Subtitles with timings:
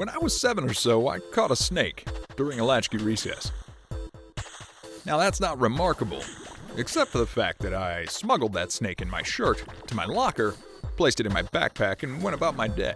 [0.00, 3.52] When I was seven or so, I caught a snake during a latchkey recess.
[5.04, 6.22] Now, that's not remarkable,
[6.78, 10.54] except for the fact that I smuggled that snake in my shirt to my locker,
[10.96, 12.94] placed it in my backpack, and went about my day.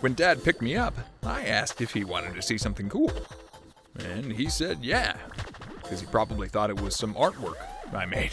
[0.00, 0.94] When Dad picked me up,
[1.24, 3.12] I asked if he wanted to see something cool.
[3.98, 5.18] And he said yeah,
[5.82, 7.58] because he probably thought it was some artwork
[7.92, 8.32] I made.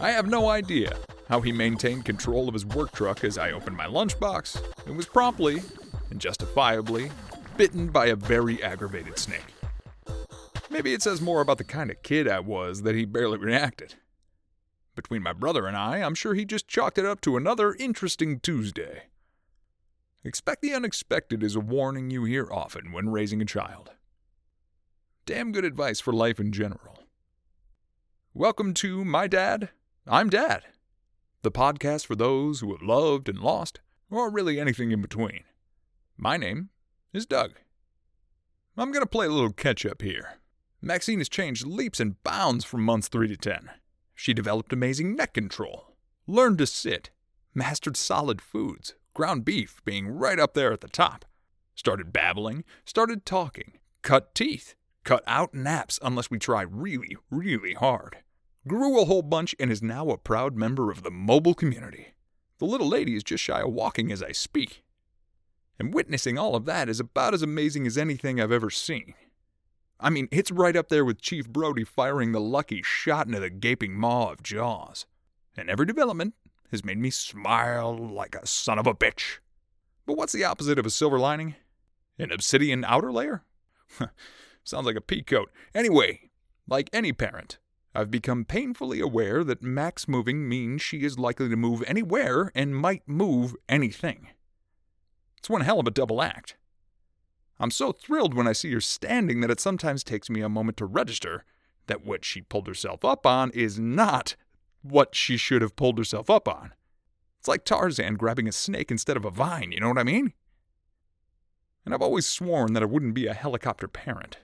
[0.00, 0.96] I have no idea
[1.28, 5.04] how he maintained control of his work truck as I opened my lunchbox and was
[5.04, 5.60] promptly
[6.14, 7.10] and justifiably
[7.56, 9.52] bitten by a very aggravated snake.
[10.70, 13.96] Maybe it says more about the kind of kid I was that he barely reacted.
[14.94, 18.38] Between my brother and I, I'm sure he just chalked it up to another interesting
[18.38, 19.06] Tuesday.
[20.22, 23.90] Expect the unexpected is a warning you hear often when raising a child.
[25.26, 27.00] Damn good advice for life in general.
[28.32, 29.70] Welcome to My Dad,
[30.06, 30.62] I'm Dad,
[31.42, 33.80] the podcast for those who have loved and lost,
[34.10, 35.42] or really anything in between.
[36.16, 36.70] My name
[37.12, 37.54] is Doug.
[38.76, 40.38] I'm going to play a little catch up here.
[40.80, 43.70] Maxine has changed leaps and bounds from months 3 to 10.
[44.14, 45.96] She developed amazing neck control,
[46.28, 47.10] learned to sit,
[47.52, 51.24] mastered solid foods, ground beef being right up there at the top,
[51.74, 58.18] started babbling, started talking, cut teeth, cut out naps unless we try really, really hard,
[58.68, 62.14] grew a whole bunch, and is now a proud member of the mobile community.
[62.58, 64.84] The little lady is just shy of walking as I speak.
[65.78, 69.14] And witnessing all of that is about as amazing as anything I've ever seen.
[69.98, 73.50] I mean, it's right up there with Chief Brody firing the lucky shot into the
[73.50, 75.06] gaping maw of Jaws.
[75.56, 76.34] And every development
[76.70, 79.38] has made me smile like a son of a bitch.
[80.06, 81.54] But what's the opposite of a silver lining?
[82.18, 83.44] An obsidian outer layer?
[84.64, 85.50] Sounds like a pea coat.
[85.74, 86.30] Anyway,
[86.68, 87.58] like any parent,
[87.94, 92.76] I've become painfully aware that max moving means she is likely to move anywhere and
[92.76, 94.28] might move anything.
[95.44, 96.56] It's one hell of a double act.
[97.60, 100.78] I'm so thrilled when I see her standing that it sometimes takes me a moment
[100.78, 101.44] to register
[101.86, 104.36] that what she pulled herself up on is not
[104.80, 106.72] what she should have pulled herself up on.
[107.38, 110.32] It's like Tarzan grabbing a snake instead of a vine, you know what I mean?
[111.84, 114.38] And I've always sworn that I wouldn't be a helicopter parent,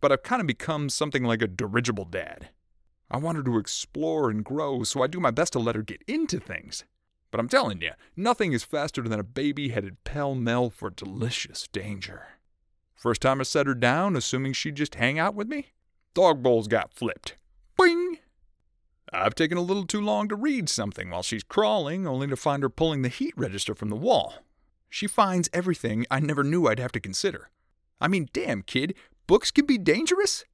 [0.00, 2.48] but I've kind of become something like a dirigible dad.
[3.08, 5.82] I want her to explore and grow, so I do my best to let her
[5.82, 6.84] get into things.
[7.30, 11.68] But I'm telling you, nothing is faster than a baby headed pell mell for delicious
[11.68, 12.26] danger.
[12.94, 15.68] First time I set her down, assuming she'd just hang out with me,
[16.12, 17.36] dog bowls got flipped.
[17.78, 18.18] Bing!
[19.12, 22.62] I've taken a little too long to read something while she's crawling, only to find
[22.62, 24.34] her pulling the heat register from the wall.
[24.88, 27.50] She finds everything I never knew I'd have to consider.
[28.00, 28.94] I mean, damn, kid,
[29.26, 30.44] books can be dangerous?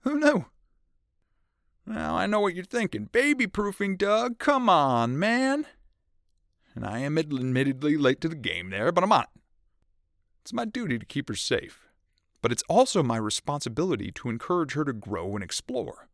[0.00, 0.46] Who knew?
[1.86, 3.06] Now, I know what you're thinking.
[3.06, 4.38] Baby proofing, Doug.
[4.38, 5.66] Come on, man.
[6.74, 9.40] And I am admittedly late to the game there, but I'm on it.
[10.42, 11.88] It's my duty to keep her safe.
[12.42, 16.08] But it's also my responsibility to encourage her to grow and explore.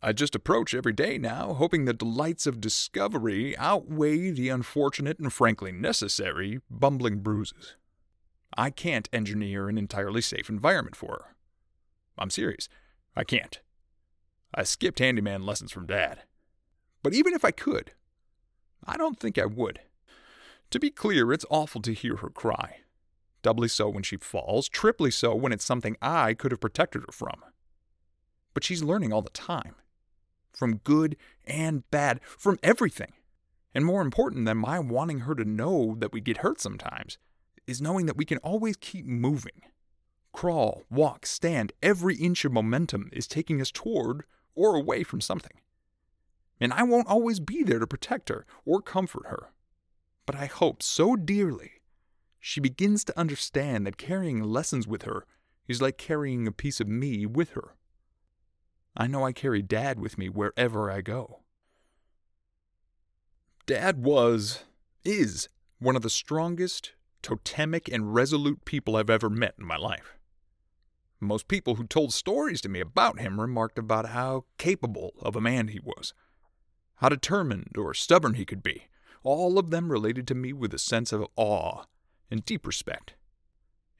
[0.00, 5.32] I just approach every day now, hoping the delights of discovery outweigh the unfortunate and
[5.32, 7.76] frankly necessary bumbling bruises.
[8.56, 11.36] I can't engineer an entirely safe environment for her.
[12.18, 12.68] I'm serious.
[13.16, 13.60] I can't.
[14.54, 16.20] I skipped handyman lessons from Dad.
[17.02, 17.92] But even if I could,
[18.86, 19.80] I don't think I would.
[20.70, 22.78] To be clear, it's awful to hear her cry.
[23.42, 27.12] Doubly so when she falls, triply so when it's something I could have protected her
[27.12, 27.44] from.
[28.54, 29.74] But she's learning all the time
[30.52, 33.12] from good and bad, from everything.
[33.74, 37.18] And more important than my wanting her to know that we get hurt sometimes
[37.66, 39.62] is knowing that we can always keep moving.
[40.32, 44.24] Crawl, walk, stand, every inch of momentum is taking us toward
[44.54, 45.58] or away from something.
[46.60, 49.50] And I won't always be there to protect her or comfort her.
[50.26, 51.82] But I hope so dearly
[52.46, 55.24] she begins to understand that carrying lessons with her
[55.66, 57.74] is like carrying a piece of me with her.
[58.94, 61.40] I know I carry Dad with me wherever I go.
[63.64, 64.64] Dad was,
[65.06, 65.48] is,
[65.78, 66.92] one of the strongest,
[67.22, 70.18] totemic, and resolute people I've ever met in my life.
[71.20, 75.40] Most people who told stories to me about him remarked about how capable of a
[75.40, 76.12] man he was,
[76.96, 78.84] how determined or stubborn he could be.
[79.22, 81.84] All of them related to me with a sense of awe
[82.30, 83.14] and deep respect.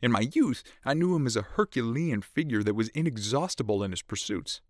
[0.03, 4.03] In my youth, I knew him as a Herculean figure that was inexhaustible in his
[4.03, 4.61] pursuits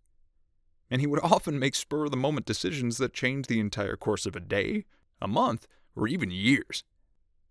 [0.89, 4.25] and he would often make spur of the moment decisions that changed the entire course
[4.25, 4.85] of a day,
[5.21, 6.83] a month, or even years.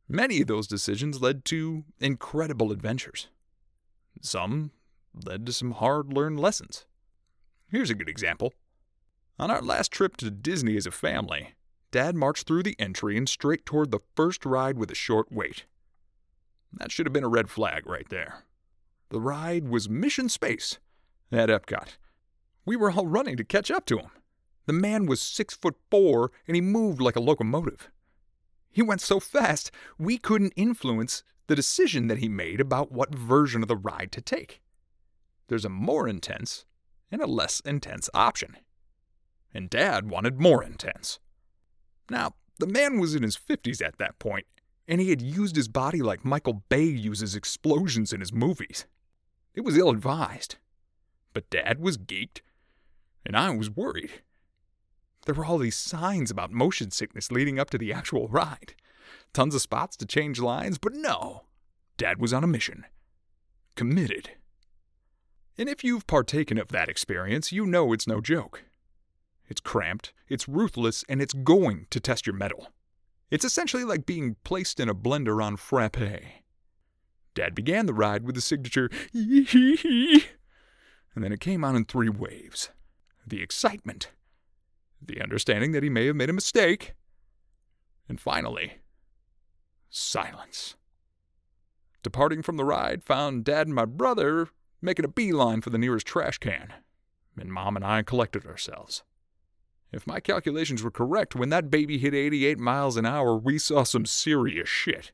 [0.09, 3.29] Many of those decisions led to incredible adventures.
[4.21, 4.71] Some
[5.15, 6.85] led to some hard learned lessons.
[7.69, 8.53] Here's a good example.
[9.36, 11.54] On our last trip to Disney as a family,
[11.90, 15.64] Dad marched through the entry and straight toward the first ride with a short wait.
[16.72, 18.44] That should have been a red flag right there.
[19.08, 20.78] The ride was Mission Space
[21.32, 21.96] at Epcot.
[22.64, 24.10] We were all running to catch up to him.
[24.66, 27.90] The man was six foot four and he moved like a locomotive.
[28.70, 33.62] He went so fast, we couldn't influence the decision that he made about what version
[33.62, 34.62] of the ride to take.
[35.48, 36.66] There's a more intense
[37.10, 38.56] and a less intense option.
[39.54, 41.20] And Dad wanted more intense.
[42.10, 44.46] Now, the man was in his 50s at that point,
[44.86, 48.86] and he had used his body like Michael Bay uses explosions in his movies.
[49.54, 50.56] It was ill advised.
[51.32, 52.40] But Dad was geeked,
[53.24, 54.22] and I was worried.
[55.24, 58.74] There were all these signs about motion sickness leading up to the actual ride.
[59.32, 61.44] Tons of spots to change lines, but no.
[61.96, 62.84] Dad was on a mission.
[63.74, 64.32] Committed.
[65.56, 68.64] And if you've partaken of that experience, you know it's no joke.
[69.49, 72.69] It's cramped, it's ruthless, and it's going to test your mettle.
[73.31, 76.23] It's essentially like being placed in a blender on frappe.
[77.35, 80.25] Dad began the ride with the signature yee hee hee,
[81.14, 82.70] and then it came on in three waves.
[83.26, 84.11] The excitement,
[85.00, 86.94] the understanding that he may have made a mistake,
[88.08, 88.79] and finally,
[89.90, 90.76] silence.
[92.02, 94.49] Departing from the ride, found Dad and my brother
[94.82, 96.73] making a beeline for the nearest trash can,
[97.38, 99.02] and Mom and I collected ourselves.
[99.94, 103.85] If my calculations were correct, when that baby hit 88 miles an hour, we saw
[103.85, 105.12] some serious shit.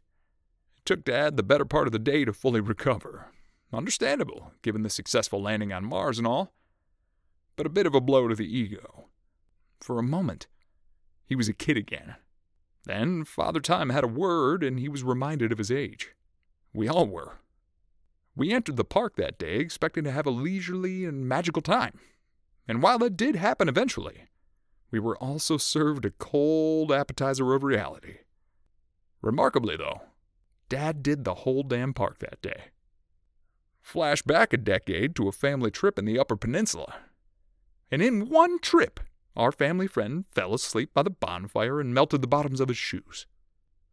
[0.78, 3.26] It took Dad the better part of the day to fully recover.
[3.74, 6.54] Understandable, given the successful landing on Mars and all,
[7.56, 9.08] but a bit of a blow to the ego.
[9.80, 10.46] For a moment,
[11.26, 12.16] he was a kid again.
[12.86, 16.14] Then Father Time had a word, and he was reminded of his age.
[16.72, 17.40] We all were.
[18.34, 22.00] We entered the park that day expecting to have a leisurely and magical time.
[22.66, 24.24] And while that did happen eventually,
[24.90, 28.18] we were also served a cold appetizer of reality.
[29.22, 30.02] Remarkably, though,
[30.68, 32.66] Dad did the whole damn park that day.
[33.82, 36.96] Flash back a decade to a family trip in the Upper Peninsula.
[37.90, 39.00] And in one trip,
[39.36, 43.26] our family friend fell asleep by the bonfire and melted the bottoms of his shoes.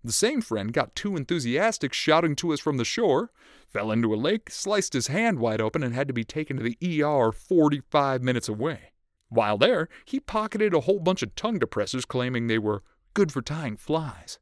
[0.04, 3.32] The same friend got too enthusiastic shouting to us from the shore,
[3.68, 6.64] fell into a lake, sliced his hand wide open, and had to be taken to
[6.64, 8.92] the ER 45 minutes away.
[9.30, 12.84] While there, he pocketed a whole bunch of tongue depressors claiming they were
[13.14, 14.40] good for tying flies.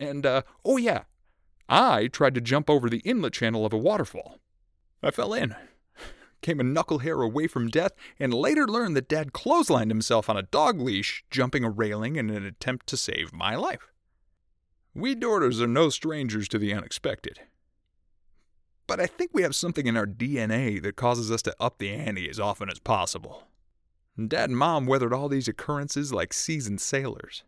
[0.00, 1.04] And, uh, oh yeah,
[1.68, 4.40] I tried to jump over the inlet channel of a waterfall.
[5.02, 5.54] I fell in,
[6.42, 10.36] came a knuckle hair away from death, and later learned that Dad clotheslined himself on
[10.36, 13.92] a dog leash, jumping a railing in an attempt to save my life.
[14.94, 17.40] We daughters are no strangers to the unexpected.
[18.86, 21.90] But I think we have something in our DNA that causes us to up the
[21.90, 23.44] ante as often as possible.
[24.16, 27.42] Dad and Mom weathered all these occurrences like seasoned sailors.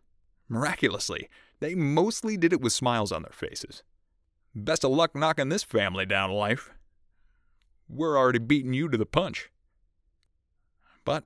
[0.49, 1.29] Miraculously,
[1.59, 3.83] they mostly did it with smiles on their faces.
[4.53, 6.71] Best of luck knocking this family down life.
[7.87, 9.49] We're already beating you to the punch.
[11.05, 11.25] But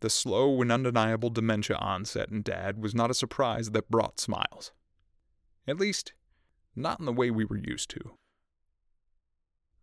[0.00, 4.72] the slow and undeniable dementia onset in Dad was not a surprise that brought smiles.
[5.68, 6.14] At least,
[6.74, 8.16] not in the way we were used to.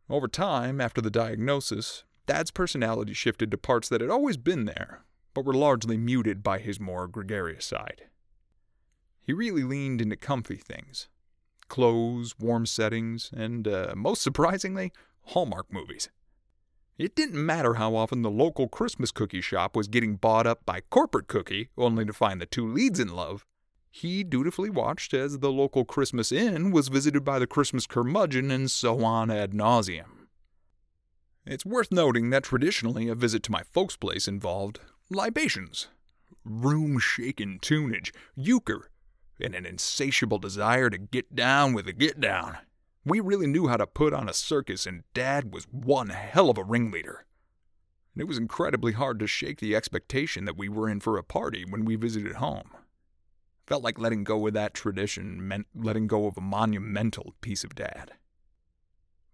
[0.10, 5.04] Over time, after the diagnosis, Dad's personality shifted to parts that had always been there,
[5.34, 8.04] but were largely muted by his more gregarious side.
[9.22, 11.10] He really leaned into comfy things
[11.70, 14.92] clothes, warm settings, and, uh, most surprisingly,
[15.28, 16.10] Hallmark movies.
[17.00, 20.82] It didn't matter how often the local Christmas cookie shop was getting bought up by
[20.82, 23.46] Corporate Cookie, only to find the two leads in love.
[23.90, 28.70] He dutifully watched as the local Christmas inn was visited by the Christmas curmudgeon and
[28.70, 30.23] so on ad nauseum.
[31.46, 35.90] It's worth noting that traditionally a visit to my folks' place involved libations,
[36.46, 38.90] room shaking tunage, euchre,
[39.42, 42.60] and an insatiable desire to get down with the get down.
[43.04, 46.58] We really knew how to put on a circus, and Dad was one hell of
[46.58, 47.26] a ringleader.
[48.14, 51.24] And it was incredibly hard to shake the expectation that we were in for a
[51.24, 52.70] party when we visited home.
[53.68, 57.76] Felt like letting go of that tradition meant letting go of a monumental piece of
[57.76, 58.14] Dad.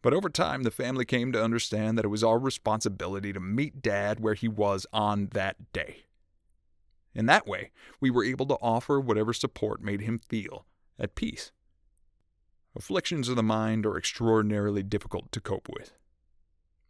[0.01, 3.81] But over time, the family came to understand that it was our responsibility to meet
[3.81, 6.03] Dad where he was on that day.
[7.13, 10.65] In that way, we were able to offer whatever support made him feel
[10.97, 11.51] at peace.
[12.75, 15.93] Afflictions of the mind are extraordinarily difficult to cope with.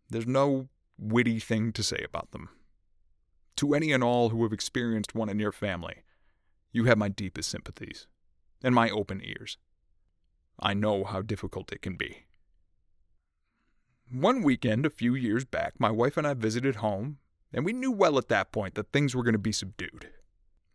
[0.09, 0.67] There's no
[0.99, 2.49] witty thing to say about them.
[3.57, 6.03] To any and all who have experienced one in your family,
[6.71, 8.07] you have my deepest sympathies
[8.61, 9.57] and my open ears.
[10.59, 12.25] I know how difficult it can be.
[14.11, 17.19] One weekend a few years back, my wife and I visited home,
[17.53, 20.09] and we knew well at that point that things were going to be subdued.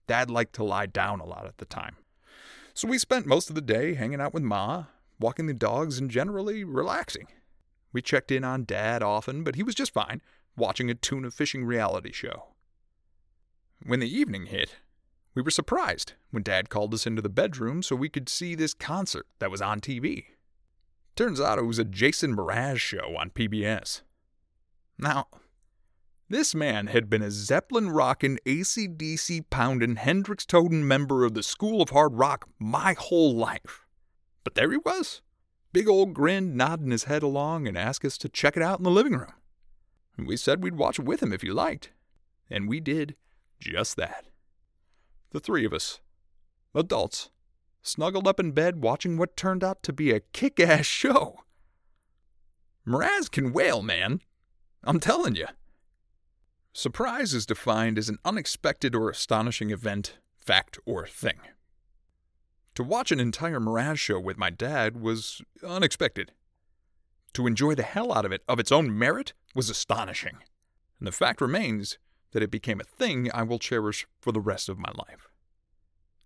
[0.07, 1.97] Dad liked to lie down a lot at the time.
[2.75, 4.85] So we spent most of the day hanging out with Ma,
[5.19, 7.27] walking the dogs and generally relaxing.
[7.93, 10.23] We checked in on Dad often, but he was just fine,
[10.57, 12.51] watching a tuna fishing reality show.
[13.85, 14.77] When the evening hit,
[15.35, 18.75] we were surprised when Dad called us into the bedroom so we could see this
[18.75, 20.27] concert that was on TV.
[21.17, 24.03] Turns out it was a Jason Mraz show on PBS.
[24.99, 25.29] Now,
[26.29, 31.81] this man had been a Zeppelin rockin', ACDC poundin', Hendrix totin' member of the School
[31.81, 33.87] of Hard Rock my whole life.
[34.43, 35.23] But there he was,
[35.73, 38.85] big old grin, nodding his head along and asked us to check it out in
[38.85, 39.33] the living room.
[40.19, 41.91] We said we'd watch it with him if you liked.
[42.51, 43.17] And we did
[43.61, 44.27] just that.
[45.31, 46.01] The three of us,
[46.75, 47.31] adults,
[47.85, 51.41] snuggled up in bed watching what turned out to be a kick ass show.
[52.87, 54.21] Mraz can wail, man.
[54.83, 55.47] I'm telling you.
[56.73, 61.39] Surprise is defined as an unexpected or astonishing event, fact, or thing.
[62.75, 66.33] To watch an entire Mraz show with my dad was unexpected.
[67.35, 70.39] To enjoy the hell out of it of its own merit was astonishing.
[70.99, 71.99] And the fact remains
[72.33, 75.29] that it became a thing I will cherish for the rest of my life.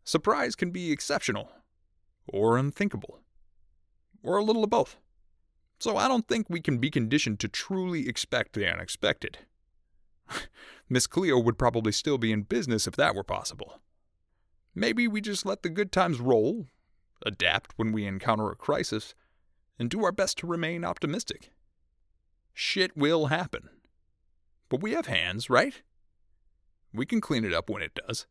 [0.08, 1.50] Surprise can be exceptional,
[2.26, 3.20] or unthinkable,
[4.22, 4.96] or a little of both.
[5.80, 9.40] So I don't think we can be conditioned to truly expect the unexpected.
[10.88, 13.82] Miss Cleo would probably still be in business if that were possible.
[14.74, 16.68] Maybe we just let the good times roll,
[17.26, 19.14] adapt when we encounter a crisis,
[19.78, 21.50] and do our best to remain optimistic.
[22.54, 23.68] Shit will happen.
[24.70, 25.82] But we have hands, right?
[26.94, 28.26] We can clean it up when it does.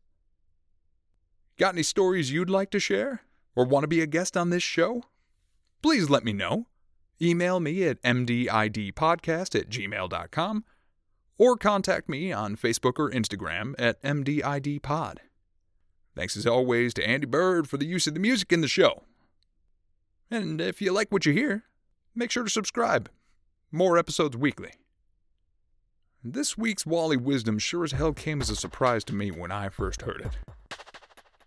[1.58, 3.22] Got any stories you'd like to share?
[3.56, 5.02] Or want to be a guest on this show?
[5.82, 6.66] Please let me know.
[7.20, 10.64] Email me at mdidpodcast at gmail.com
[11.36, 15.16] or contact me on Facebook or Instagram at mdidpod.
[16.14, 19.02] Thanks as always to Andy Bird for the use of the music in the show.
[20.30, 21.64] And if you like what you hear,
[22.14, 23.10] make sure to subscribe.
[23.72, 24.74] More episodes weekly.
[26.22, 29.68] This week's Wally Wisdom sure as hell came as a surprise to me when I
[29.70, 30.38] first heard it.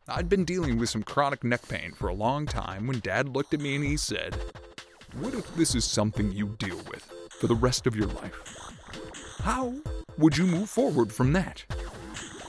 [0.08, 3.54] I'd been dealing with some chronic neck pain for a long time when Dad looked
[3.54, 4.36] at me and he said,
[5.20, 8.36] What if this is something you deal with for the rest of your life?
[9.44, 9.76] How
[10.18, 11.64] would you move forward from that?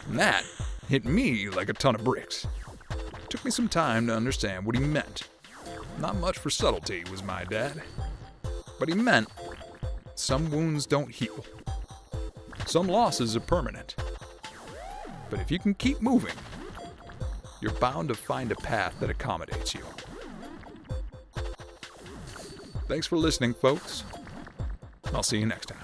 [0.08, 0.44] And that
[0.88, 2.46] hit me like a ton of bricks.
[2.90, 5.28] It took me some time to understand what he meant.
[5.98, 7.82] Not much for subtlety was my dad.
[8.78, 9.28] But he meant
[10.14, 11.44] some wounds don't heal.
[12.66, 13.94] Some losses are permanent.
[15.28, 16.34] But if you can keep moving,
[17.62, 19.82] you're bound to find a path that accommodates you.
[22.88, 24.02] Thanks for listening, folks.
[25.14, 25.81] I'll see you next time.